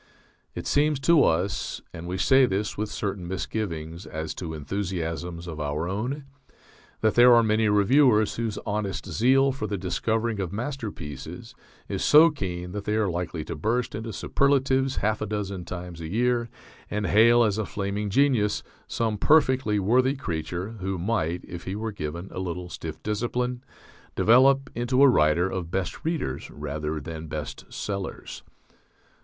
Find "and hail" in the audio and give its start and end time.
16.89-17.43